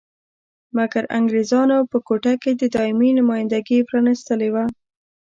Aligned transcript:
مګر 0.77 1.03
انګریزانو 1.17 1.77
په 1.91 1.97
کوټه 2.07 2.33
کې 2.41 2.51
دایمي 2.75 3.09
نمایندګي 3.19 3.77
پرانیستلې 3.89 4.49
وه. 4.53 4.65